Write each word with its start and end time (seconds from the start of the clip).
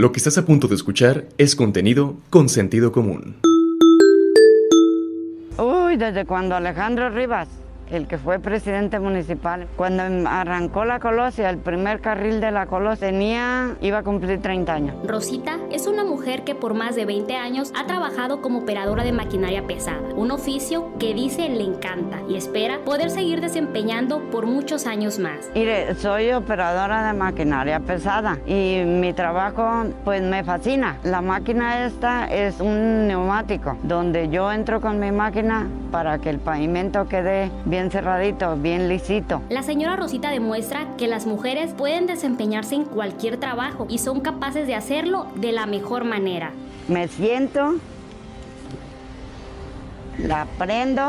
Lo 0.00 0.12
que 0.12 0.16
estás 0.16 0.38
a 0.38 0.46
punto 0.46 0.66
de 0.66 0.76
escuchar 0.76 1.26
es 1.36 1.54
contenido 1.54 2.16
con 2.30 2.48
sentido 2.48 2.90
común. 2.90 3.36
Uy, 5.58 5.98
desde 5.98 6.24
cuando 6.24 6.56
Alejandro 6.56 7.10
Rivas 7.10 7.48
el 7.90 8.06
que 8.06 8.18
fue 8.18 8.38
presidente 8.38 8.98
municipal. 9.00 9.66
Cuando 9.76 10.02
arrancó 10.28 10.84
la 10.84 11.00
Colosia, 11.00 11.50
el 11.50 11.58
primer 11.58 12.00
carril 12.00 12.40
de 12.40 12.50
la 12.50 12.66
Colosia, 12.66 13.00
tenía, 13.00 13.76
iba 13.80 13.98
a 13.98 14.02
cumplir 14.02 14.40
30 14.40 14.72
años. 14.72 14.94
Rosita 15.04 15.58
es 15.72 15.86
una 15.86 16.04
mujer 16.04 16.44
que 16.44 16.54
por 16.54 16.74
más 16.74 16.94
de 16.96 17.06
20 17.06 17.34
años 17.36 17.72
ha 17.74 17.86
trabajado 17.86 18.42
como 18.42 18.60
operadora 18.60 19.04
de 19.04 19.12
maquinaria 19.12 19.66
pesada, 19.66 20.02
un 20.14 20.30
oficio 20.30 20.92
que 20.98 21.14
dice 21.14 21.48
le 21.48 21.64
encanta 21.64 22.18
y 22.28 22.36
espera 22.36 22.78
poder 22.84 23.10
seguir 23.10 23.40
desempeñando 23.40 24.20
por 24.30 24.46
muchos 24.46 24.86
años 24.86 25.18
más. 25.18 25.50
Mire, 25.54 25.94
soy 25.94 26.30
operadora 26.32 27.06
de 27.06 27.14
maquinaria 27.14 27.80
pesada 27.80 28.38
y 28.46 28.82
mi 28.84 29.12
trabajo 29.12 29.86
pues 30.04 30.22
me 30.22 30.44
fascina. 30.44 30.98
La 31.02 31.22
máquina 31.22 31.86
esta 31.86 32.26
es 32.26 32.60
un 32.60 33.08
neumático 33.08 33.78
donde 33.82 34.28
yo 34.28 34.52
entro 34.52 34.80
con 34.80 35.00
mi 35.00 35.10
máquina 35.10 35.66
para 35.90 36.18
que 36.18 36.30
el 36.30 36.38
pavimento 36.38 37.08
quede 37.08 37.50
bien 37.64 37.79
bien 37.80 37.90
cerradito, 37.90 38.56
bien 38.56 38.90
lisito. 38.90 39.40
La 39.48 39.62
señora 39.62 39.96
Rosita 39.96 40.30
demuestra 40.30 40.96
que 40.98 41.06
las 41.06 41.24
mujeres 41.24 41.72
pueden 41.72 42.06
desempeñarse 42.06 42.74
en 42.74 42.84
cualquier 42.84 43.38
trabajo 43.38 43.86
y 43.88 43.96
son 43.96 44.20
capaces 44.20 44.66
de 44.66 44.74
hacerlo 44.74 45.26
de 45.36 45.52
la 45.52 45.64
mejor 45.64 46.04
manera. 46.04 46.52
Me 46.88 47.08
siento, 47.08 47.76
la 50.18 50.46
prendo, 50.58 51.08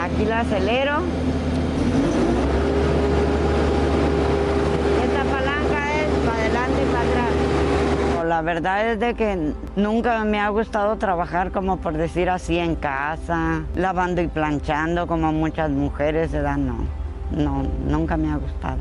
aquí 0.00 0.24
la 0.26 0.40
acelero 0.40 0.98
la 8.40 8.54
verdad 8.54 8.92
es 8.92 8.98
de 8.98 9.12
que 9.12 9.52
nunca 9.76 10.24
me 10.24 10.40
ha 10.40 10.48
gustado 10.48 10.96
trabajar 10.96 11.52
como 11.52 11.76
por 11.76 11.98
decir 11.98 12.30
así 12.30 12.56
en 12.56 12.74
casa, 12.74 13.64
lavando 13.76 14.22
y 14.22 14.28
planchando 14.28 15.06
como 15.06 15.30
muchas 15.30 15.68
mujeres, 15.68 16.32
¿verdad? 16.32 16.56
No, 16.56 16.78
no, 17.32 17.64
nunca 17.86 18.16
me 18.16 18.30
ha 18.32 18.36
gustado. 18.36 18.78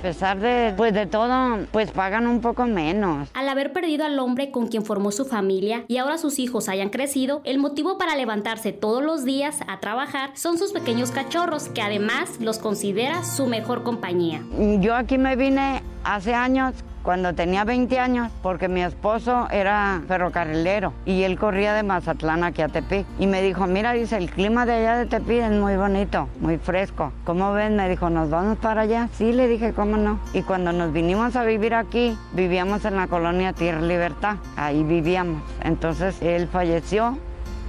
A 0.00 0.02
pesar 0.02 0.40
de, 0.40 0.74
pues 0.76 0.92
de 0.92 1.06
todo, 1.06 1.66
pues 1.70 1.92
pagan 1.92 2.26
un 2.26 2.40
poco 2.40 2.66
menos. 2.66 3.28
Al 3.32 3.48
haber 3.48 3.72
perdido 3.72 4.04
al 4.04 4.18
hombre 4.18 4.50
con 4.50 4.66
quien 4.66 4.84
formó 4.84 5.12
su 5.12 5.24
familia 5.24 5.84
y 5.86 5.98
ahora 5.98 6.18
sus 6.18 6.40
hijos 6.40 6.68
hayan 6.68 6.88
crecido, 6.88 7.42
el 7.44 7.58
motivo 7.58 7.98
para 7.98 8.16
levantarse 8.16 8.72
todos 8.72 9.04
los 9.04 9.24
días 9.24 9.60
a 9.68 9.78
trabajar 9.78 10.30
son 10.34 10.58
sus 10.58 10.72
pequeños 10.72 11.12
cachorros, 11.12 11.68
que 11.68 11.80
además 11.80 12.40
los 12.40 12.58
considera 12.58 13.22
su 13.22 13.46
mejor 13.46 13.84
compañía. 13.84 14.42
Yo 14.80 14.96
aquí 14.96 15.16
me 15.16 15.36
vine 15.36 15.84
hace 16.02 16.34
años 16.34 16.74
cuando 17.06 17.34
tenía 17.34 17.62
20 17.62 18.00
años, 18.00 18.32
porque 18.42 18.66
mi 18.66 18.82
esposo 18.82 19.46
era 19.52 20.02
ferrocarrilero 20.08 20.92
y 21.04 21.22
él 21.22 21.38
corría 21.38 21.72
de 21.72 21.84
Mazatlán 21.84 22.42
aquí 22.42 22.62
a 22.62 22.68
Tepic. 22.68 23.06
Y 23.20 23.28
me 23.28 23.42
dijo, 23.42 23.68
mira, 23.68 23.92
dice, 23.92 24.16
el 24.16 24.28
clima 24.28 24.66
de 24.66 24.72
allá 24.72 24.96
de 24.96 25.06
Tepic 25.06 25.42
es 25.42 25.52
muy 25.52 25.76
bonito, 25.76 26.28
muy 26.40 26.58
fresco. 26.58 27.12
¿Cómo 27.22 27.52
ven? 27.52 27.76
Me 27.76 27.88
dijo, 27.88 28.10
¿nos 28.10 28.28
vamos 28.28 28.58
para 28.58 28.80
allá? 28.80 29.08
Sí, 29.12 29.32
le 29.32 29.46
dije, 29.46 29.72
¿cómo 29.72 29.96
no? 29.96 30.18
Y 30.32 30.42
cuando 30.42 30.72
nos 30.72 30.92
vinimos 30.92 31.36
a 31.36 31.44
vivir 31.44 31.74
aquí, 31.74 32.18
vivíamos 32.32 32.84
en 32.84 32.96
la 32.96 33.06
colonia 33.06 33.52
Tierra 33.52 33.82
Libertad, 33.82 34.38
ahí 34.56 34.82
vivíamos. 34.82 35.44
Entonces 35.62 36.20
él 36.22 36.48
falleció 36.48 37.16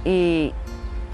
y, 0.04 0.52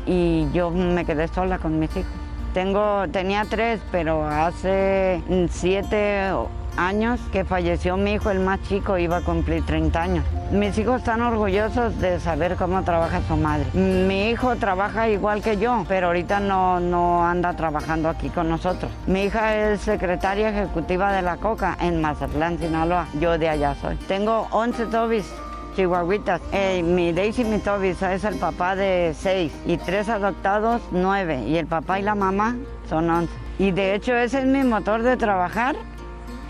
y 0.06 0.48
yo 0.54 0.70
me 0.70 1.04
quedé 1.04 1.28
sola 1.28 1.58
con 1.58 1.78
mis 1.78 1.94
hijos. 1.94 2.10
Tengo, 2.54 3.06
tenía 3.12 3.44
tres, 3.44 3.82
pero 3.92 4.26
hace 4.26 5.22
siete 5.50 6.32
años 6.76 7.20
que 7.32 7.44
falleció 7.44 7.96
mi 7.96 8.14
hijo, 8.14 8.30
el 8.30 8.40
más 8.40 8.62
chico, 8.62 8.98
iba 8.98 9.18
a 9.18 9.20
cumplir 9.20 9.64
30 9.64 10.02
años. 10.02 10.24
Mis 10.50 10.76
hijos 10.78 10.98
están 10.98 11.22
orgullosos 11.22 11.98
de 12.00 12.20
saber 12.20 12.56
cómo 12.56 12.82
trabaja 12.82 13.20
su 13.26 13.36
madre. 13.36 13.66
Mi 13.74 14.30
hijo 14.30 14.56
trabaja 14.56 15.08
igual 15.08 15.42
que 15.42 15.56
yo, 15.56 15.84
pero 15.88 16.08
ahorita 16.08 16.40
no, 16.40 16.80
no 16.80 17.24
anda 17.24 17.54
trabajando 17.54 18.08
aquí 18.08 18.28
con 18.28 18.48
nosotros. 18.48 18.90
Mi 19.06 19.24
hija 19.24 19.56
es 19.56 19.80
secretaria 19.80 20.50
ejecutiva 20.50 21.12
de 21.12 21.22
la 21.22 21.36
Coca 21.36 21.76
en 21.80 22.00
Mazatlán, 22.00 22.58
Sinaloa. 22.58 23.08
Yo 23.20 23.38
de 23.38 23.48
allá 23.48 23.74
soy. 23.74 23.96
Tengo 24.08 24.48
11 24.50 24.86
tobis 24.86 25.26
chihuahuitas. 25.74 26.40
Mi 26.82 27.12
Daisy 27.12 27.44
mi 27.44 27.58
Tobis 27.58 28.00
es 28.02 28.24
el 28.24 28.36
papá 28.36 28.76
de 28.76 29.14
seis 29.18 29.52
y 29.66 29.76
tres 29.76 30.08
adoptados, 30.08 30.82
nueve. 30.90 31.42
Y 31.46 31.56
el 31.56 31.66
papá 31.66 31.98
y 31.98 32.02
la 32.02 32.14
mamá 32.14 32.56
son 32.88 33.10
once. 33.10 33.32
Y 33.58 33.70
de 33.70 33.94
hecho 33.94 34.14
ese 34.14 34.40
es 34.40 34.46
mi 34.46 34.62
motor 34.62 35.02
de 35.02 35.16
trabajar 35.16 35.76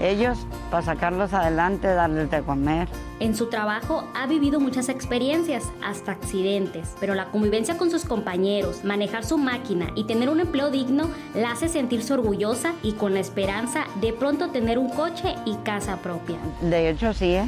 ellos 0.00 0.38
para 0.70 0.84
sacarlos 0.84 1.32
adelante, 1.32 1.88
darles 1.88 2.30
de 2.30 2.42
comer. 2.42 2.88
En 3.20 3.36
su 3.36 3.46
trabajo 3.46 4.04
ha 4.14 4.26
vivido 4.26 4.58
muchas 4.58 4.88
experiencias, 4.88 5.64
hasta 5.82 6.12
accidentes, 6.12 6.94
pero 6.98 7.14
la 7.14 7.26
convivencia 7.26 7.76
con 7.76 7.90
sus 7.90 8.04
compañeros, 8.04 8.84
manejar 8.84 9.24
su 9.24 9.38
máquina 9.38 9.86
y 9.94 10.04
tener 10.04 10.28
un 10.28 10.40
empleo 10.40 10.70
digno 10.70 11.08
la 11.34 11.52
hace 11.52 11.68
sentirse 11.68 12.12
orgullosa 12.12 12.72
y 12.82 12.92
con 12.92 13.14
la 13.14 13.20
esperanza 13.20 13.84
de 14.00 14.12
pronto 14.12 14.50
tener 14.50 14.78
un 14.78 14.90
coche 14.90 15.36
y 15.44 15.54
casa 15.56 15.96
propia. 15.98 16.36
De 16.60 16.90
hecho 16.90 17.12
sí, 17.12 17.34
¿eh? 17.34 17.46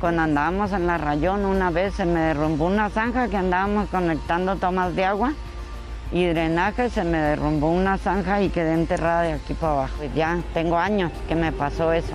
cuando 0.00 0.22
andábamos 0.22 0.72
en 0.72 0.86
la 0.86 0.98
rayón 0.98 1.44
una 1.44 1.70
vez 1.70 1.94
se 1.94 2.04
me 2.04 2.20
derrumbó 2.20 2.66
una 2.66 2.90
zanja 2.90 3.28
que 3.28 3.36
andábamos 3.36 3.88
conectando 3.88 4.56
tomas 4.56 4.94
de 4.94 5.04
agua 5.04 5.32
y 6.12 6.26
drenaje, 6.26 6.90
se 6.90 7.04
me 7.04 7.18
derrumbó 7.18 7.70
una 7.70 7.98
zanja 7.98 8.40
y 8.42 8.48
quedé 8.48 8.74
enterrada 8.74 9.22
de 9.22 9.32
aquí 9.34 9.54
para 9.54 9.72
abajo. 9.72 10.04
Ya 10.14 10.38
tengo 10.54 10.78
años 10.78 11.12
que 11.28 11.34
me 11.34 11.52
pasó 11.52 11.92
eso. 11.92 12.14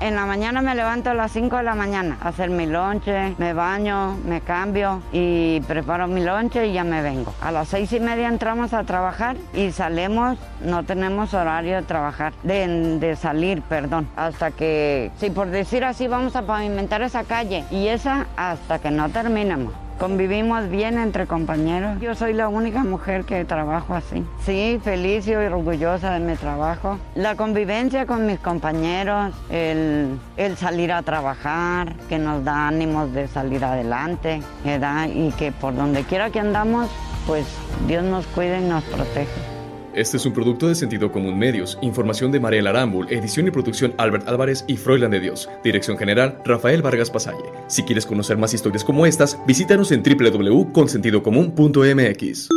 En 0.00 0.16
la 0.16 0.26
mañana 0.26 0.60
me 0.60 0.74
levanto 0.74 1.10
a 1.10 1.14
las 1.14 1.32
5 1.32 1.56
de 1.56 1.62
la 1.62 1.74
mañana 1.74 2.18
a 2.20 2.28
hacer 2.28 2.50
mi 2.50 2.66
lonche, 2.66 3.34
me 3.38 3.54
baño, 3.54 4.18
me 4.26 4.40
cambio 4.40 5.00
y 5.12 5.60
preparo 5.62 6.08
mi 6.08 6.22
lonche 6.22 6.66
y 6.66 6.72
ya 6.72 6.84
me 6.84 7.00
vengo. 7.00 7.32
A 7.40 7.52
las 7.52 7.68
seis 7.68 7.92
y 7.92 8.00
media 8.00 8.28
entramos 8.28 8.74
a 8.74 8.82
trabajar 8.84 9.36
y 9.54 9.70
salimos, 9.70 10.36
no 10.60 10.82
tenemos 10.82 11.32
horario 11.32 11.76
de 11.76 11.82
trabajar, 11.82 12.32
de, 12.42 12.98
de 12.98 13.16
salir, 13.16 13.62
perdón, 13.62 14.08
hasta 14.16 14.50
que, 14.50 15.10
si 15.18 15.30
por 15.30 15.48
decir 15.48 15.84
así, 15.84 16.08
vamos 16.08 16.36
a 16.36 16.42
pavimentar 16.42 17.00
esa 17.00 17.24
calle 17.24 17.64
y 17.70 17.86
esa 17.86 18.26
hasta 18.36 18.80
que 18.80 18.90
no 18.90 19.08
terminemos. 19.08 19.72
Convivimos 19.98 20.68
bien 20.68 20.98
entre 20.98 21.26
compañeros. 21.26 22.00
Yo 22.00 22.14
soy 22.14 22.32
la 22.32 22.48
única 22.48 22.82
mujer 22.82 23.24
que 23.24 23.44
trabajo 23.44 23.94
así. 23.94 24.24
Sí, 24.44 24.80
feliz 24.82 25.26
y 25.28 25.34
orgullosa 25.34 26.12
de 26.12 26.20
mi 26.20 26.34
trabajo. 26.34 26.98
La 27.14 27.36
convivencia 27.36 28.04
con 28.04 28.26
mis 28.26 28.38
compañeros, 28.40 29.32
el, 29.50 30.18
salir 30.56 30.92
a 30.92 31.02
trabajar, 31.02 31.94
que 32.08 32.18
nos 32.18 32.44
da 32.44 32.68
ánimos 32.68 33.12
de 33.12 33.28
salir 33.28 33.64
adelante. 33.64 34.42
Y 35.14 35.30
que 35.32 35.52
por 35.52 35.74
donde 35.76 36.02
quiera 36.02 36.30
que 36.30 36.40
andamos, 36.40 36.90
pues 37.26 37.46
Dios 37.86 38.02
nos 38.02 38.26
cuide 38.26 38.60
y 38.60 38.64
nos 38.64 38.82
protege. 38.84 39.53
Este 39.94 40.16
es 40.16 40.26
un 40.26 40.32
producto 40.32 40.66
de 40.66 40.74
Sentido 40.74 41.12
Común 41.12 41.38
Medios. 41.38 41.78
Información 41.80 42.32
de 42.32 42.40
Mariela 42.40 42.70
Arambul, 42.70 43.06
edición 43.12 43.46
y 43.46 43.52
producción 43.52 43.94
Albert 43.96 44.26
Álvarez 44.26 44.64
y 44.66 44.76
Froilan 44.76 45.12
de 45.12 45.20
Dios. 45.20 45.48
Dirección 45.62 45.96
general 45.96 46.40
Rafael 46.44 46.82
Vargas 46.82 47.10
Pasalle. 47.10 47.44
Si 47.68 47.84
quieres 47.84 48.04
conocer 48.04 48.36
más 48.36 48.52
historias 48.54 48.82
como 48.82 49.06
estas, 49.06 49.38
visítanos 49.46 49.92
en 49.92 50.02
www.consentidocomún.mx. 50.02 52.48